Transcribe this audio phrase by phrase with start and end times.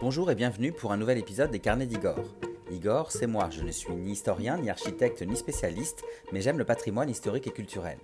[0.00, 2.24] Bonjour et bienvenue pour un nouvel épisode des Carnets d'Igor.
[2.70, 6.02] Igor, c'est moi, je ne suis ni historien, ni architecte, ni spécialiste,
[6.32, 7.98] mais j'aime le patrimoine historique et culturel.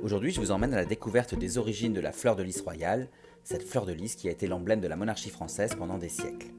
[0.00, 3.08] Aujourd'hui, je vous emmène à la découverte des origines de la fleur de lys royale,
[3.42, 6.52] cette fleur de lys qui a été l'emblème de la monarchie française pendant des siècles.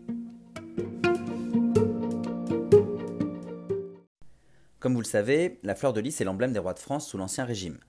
[4.81, 7.17] Comme vous le savez, la fleur de lys est l'emblème des rois de France sous
[7.17, 7.79] l'Ancien Régime.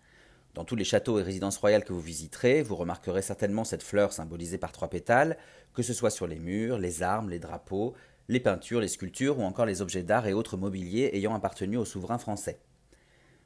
[0.55, 4.13] Dans tous les châteaux et résidences royales que vous visiterez, vous remarquerez certainement cette fleur
[4.13, 5.39] symbolisée par trois pétales,
[5.75, 7.95] que ce soit sur les murs, les armes, les drapeaux,
[8.29, 11.85] les peintures, les sculptures ou encore les objets d'art et autres mobiliers ayant appartenu aux
[11.85, 12.59] souverains français.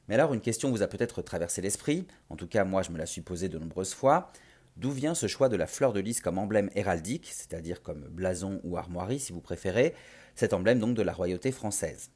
[0.07, 2.97] Mais alors une question vous a peut-être traversé l'esprit, en tout cas moi je me
[2.97, 4.31] la suis posée de nombreuses fois,
[4.77, 8.61] d'où vient ce choix de la fleur de lys comme emblème héraldique, c'est-à-dire comme blason
[8.63, 9.93] ou armoirie si vous préférez,
[10.35, 12.09] cet emblème donc de la royauté française?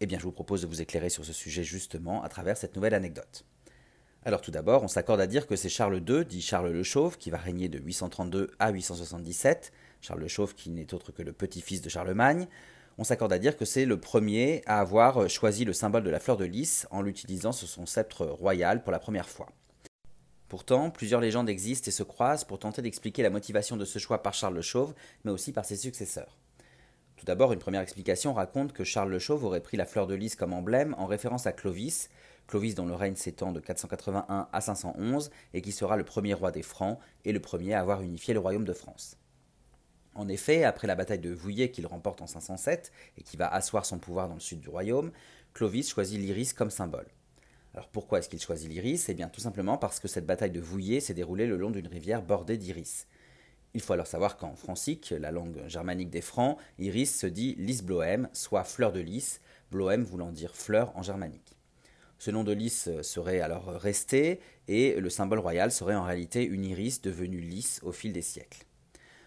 [0.00, 2.74] Eh bien je vous propose de vous éclairer sur ce sujet justement à travers cette
[2.74, 3.44] nouvelle anecdote.
[4.24, 7.18] Alors tout d'abord, on s'accorde à dire que c'est Charles II, dit Charles le Chauve,
[7.18, 11.32] qui va régner de 832 à 877, Charles le Chauve qui n'est autre que le
[11.32, 12.48] petit-fils de Charlemagne.
[12.98, 16.18] On s'accorde à dire que c'est le premier à avoir choisi le symbole de la
[16.18, 19.48] fleur de lys en l'utilisant sur son sceptre royal pour la première fois.
[20.48, 24.22] Pourtant, plusieurs légendes existent et se croisent pour tenter d'expliquer la motivation de ce choix
[24.22, 26.38] par Charles le Chauve, mais aussi par ses successeurs.
[27.16, 30.14] Tout d'abord, une première explication raconte que Charles le Chauve aurait pris la fleur de
[30.14, 32.08] lys comme emblème en référence à Clovis,
[32.48, 36.50] Clovis dont le règne s'étend de 481 à 511 et qui sera le premier roi
[36.50, 39.16] des Francs et le premier à avoir unifié le royaume de France.
[40.14, 43.84] En effet, après la bataille de Vouillé qu'il remporte en 507 et qui va asseoir
[43.84, 45.12] son pouvoir dans le sud du royaume,
[45.52, 47.06] Clovis choisit l'iris comme symbole.
[47.74, 49.10] Alors pourquoi est-ce qu'il choisit l'iris?
[49.10, 51.86] Eh bien tout simplement parce que cette bataille de Vouillé s'est déroulée le long d'une
[51.86, 53.06] rivière bordée d'iris.
[53.74, 58.30] Il faut alors savoir qu'en francique, la langue germanique des Francs, iris se dit lysbloem,
[58.32, 61.57] soit fleur de lys, bloem voulant dire fleur en germanique.
[62.18, 66.64] Ce nom de lys serait alors resté et le symbole royal serait en réalité une
[66.64, 68.64] iris devenue lys au fil des siècles.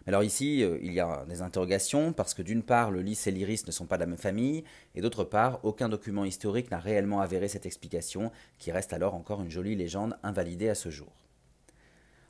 [0.08, 3.32] Alors ici, euh, il y a des interrogations parce que d'une part, le lys et
[3.32, 4.64] l'iris ne sont pas de la même famille,
[4.96, 9.42] et d'autre part, aucun document historique n'a réellement avéré cette explication, qui reste alors encore
[9.42, 11.14] une jolie légende invalidée à ce jour.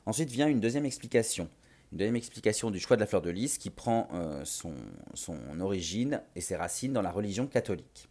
[0.04, 1.48] Ensuite vient une deuxième explication,
[1.92, 6.20] une deuxième explication du choix de la fleur de lys qui prend euh, son origine
[6.36, 8.10] et ses racines dans la religion catholique.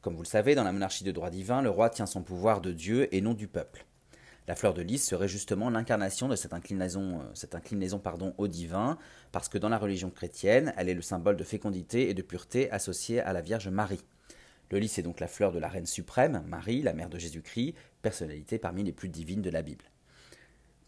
[0.00, 2.60] Comme vous le savez, dans la monarchie de droit divin, le roi tient son pouvoir
[2.60, 3.84] de Dieu et non du peuple.
[4.46, 8.96] La fleur de lys serait justement l'incarnation de cette inclinaison, euh, au divin,
[9.32, 12.70] parce que dans la religion chrétienne, elle est le symbole de fécondité et de pureté
[12.70, 14.00] associée à la Vierge Marie.
[14.70, 17.74] Le lys est donc la fleur de la Reine suprême, Marie, la mère de Jésus-Christ,
[18.00, 19.84] personnalité parmi les plus divines de la Bible.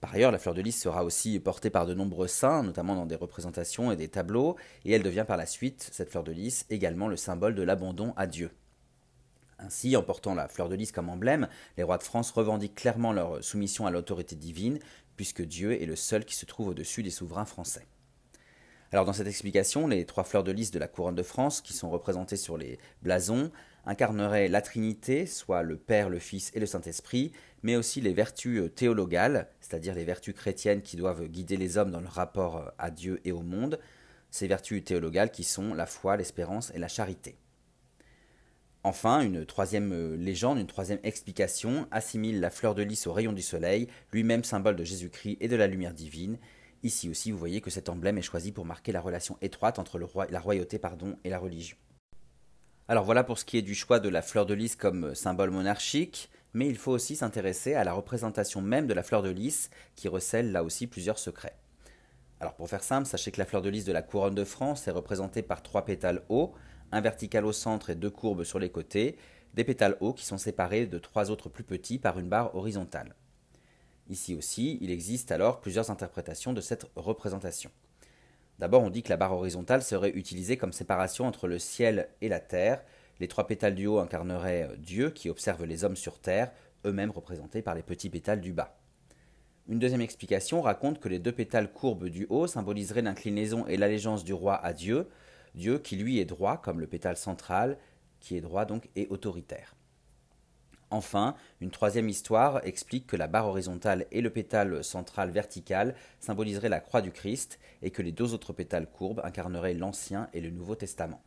[0.01, 3.07] Par ailleurs, la fleur de lys sera aussi portée par de nombreux saints, notamment dans
[3.07, 6.65] des représentations et des tableaux, et elle devient par la suite, cette fleur de lys,
[6.71, 8.51] également le symbole de l'abandon à Dieu.
[9.63, 13.13] Ainsi, en portant la fleur de lys comme emblème, les rois de France revendiquent clairement
[13.13, 14.79] leur soumission à l'autorité divine,
[15.17, 17.87] puisque Dieu est le seul qui se trouve au-dessus des souverains français.
[18.91, 21.75] Alors dans cette explication, les trois fleurs de lys de la couronne de France, qui
[21.75, 23.53] sont représentées sur les blasons,
[23.85, 27.33] incarneraient la Trinité, soit le Père, le Fils et le Saint-Esprit,
[27.63, 32.01] mais aussi les vertus théologales, c'est-à-dire les vertus chrétiennes qui doivent guider les hommes dans
[32.01, 33.79] leur rapport à Dieu et au monde,
[34.31, 37.37] ces vertus théologales qui sont la foi, l'espérance et la charité.
[38.83, 43.35] Enfin, une troisième euh, légende, une troisième explication assimile la fleur de lys au rayon
[43.35, 46.39] du soleil, lui-même symbole de Jésus-Christ et de la lumière divine.
[46.83, 49.99] Ici aussi, vous voyez que cet emblème est choisi pour marquer la relation étroite entre
[49.99, 50.81] la royauté
[51.25, 51.77] et la religion.
[52.89, 55.15] Alors voilà pour ce qui est du choix de la fleur de lys comme euh,
[55.15, 59.29] symbole monarchique, mais il faut aussi s'intéresser à la représentation même de la fleur de
[59.29, 61.57] lys, qui recèle là aussi plusieurs secrets.
[62.41, 64.89] Alors pour faire simple, sachez que la fleur de lys de la couronne de France
[64.89, 66.55] est représentée par trois pétales hauts,
[66.93, 69.17] un vertical au centre et deux courbes sur les côtés,
[69.55, 73.15] des pétales hauts qui sont séparés de trois autres plus petits par une barre horizontale.
[74.09, 77.71] Ici aussi, il existe alors plusieurs interprétations de cette représentation.
[78.59, 82.29] D'abord, on dit que la barre horizontale serait utilisée comme séparation entre le ciel et
[82.29, 82.83] la terre.
[83.19, 86.53] Les trois pétales du haut incarneraient Dieu qui observe les hommes sur terre,
[86.85, 88.77] eux-mêmes représentés par les petits pétales du bas.
[89.69, 94.25] Une deuxième explication raconte que les deux pétales courbes du haut symboliseraient l'inclinaison et l'allégeance
[94.25, 95.07] du roi à Dieu,
[95.55, 97.79] Dieu qui lui est droit, comme le pétale central,
[98.21, 99.75] qui est droit donc et autoritaire.
[100.91, 106.69] Enfin, une troisième histoire explique que la barre horizontale et le pétale central vertical symboliseraient
[106.69, 110.51] la croix du Christ et que les deux autres pétales courbes incarneraient l'Ancien et le
[110.51, 111.23] Nouveau Testament.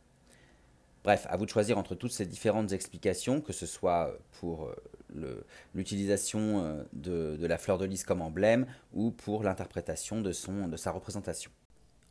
[1.02, 4.66] Bref, à vous de choisir entre toutes ces différentes explications, que ce soit pour
[5.14, 10.90] euh, l'utilisation euh, de, la fleur de lys comme emblème ou pour l'interprétation de sa
[10.90, 11.50] représentation.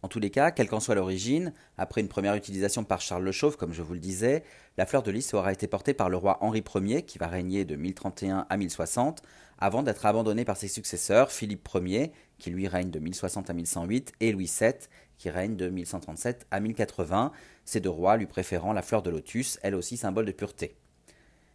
[0.04, 3.32] En tous les cas, quelle qu'en soit l'origine, après une première utilisation par Charles le
[3.32, 4.44] Chauve, comme je vous le disais,
[4.78, 7.64] la fleur de lys aura été portée par le roi Henri Ier, qui va régner
[7.64, 9.22] de 1031 à 1060,
[9.60, 14.12] avant d'être abandonnée par ses successeurs, Philippe Ier, qui lui règne de 1060 à 1108,
[14.20, 14.74] et Louis VII,
[15.18, 17.32] qui règne de 1137 à 1080,
[17.64, 20.76] ces deux rois lui préférant la fleur de lotus, elle aussi symbole de pureté.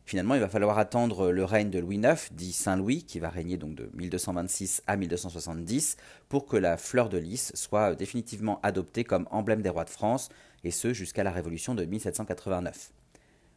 [0.08, 3.28] Finalement, il va falloir attendre le règne de Louis IX, dit Saint Louis, qui va
[3.28, 5.98] régner donc de 1226 à 1270,
[6.30, 10.30] pour que la fleur de lys soit définitivement adoptée comme emblème des rois de France,
[10.64, 12.90] et ce jusqu'à la Révolution de 1789.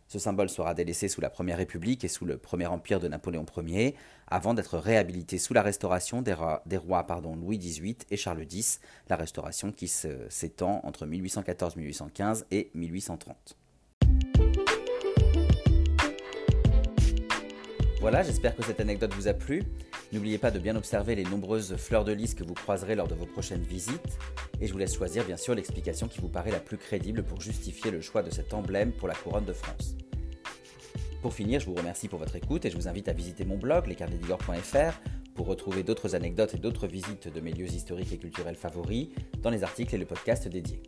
[0.10, 3.46] Ce symbole sera délaissé sous la Première République et sous le Premier Empire de Napoléon
[3.66, 3.96] Ier,
[4.28, 8.44] avant d'être réhabilité sous la Restauration des rois, des rois pardon, Louis XVIII et Charles
[8.52, 13.56] X, la Restauration qui s'étend entre 1814-1815 et 1830.
[18.02, 19.62] Voilà, j'espère que cette anecdote vous a plu.
[20.12, 23.14] N'oubliez pas de bien observer les nombreuses fleurs de lys que vous croiserez lors de
[23.14, 24.18] vos prochaines visites.
[24.60, 27.40] Et je vous laisse choisir bien sûr l'explication qui vous paraît la plus crédible pour
[27.40, 29.96] justifier le choix de cet emblème pour la couronne de France.
[31.22, 33.60] Pour finir, je vous remercie pour votre écoute et je vous invite à visiter mon
[33.60, 35.00] blog, lescarnedigore.fr,
[35.36, 39.10] pour retrouver d'autres anecdotes et d'autres visites de mes lieux historiques et culturels favoris
[39.44, 40.82] dans les articles et le podcast dédiés.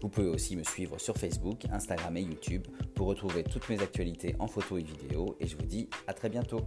[0.00, 4.34] Vous pouvez aussi me suivre sur Facebook, Instagram et YouTube pour retrouver toutes mes actualités
[4.38, 6.60] en photo et vidéo et je vous dis à très bientôt.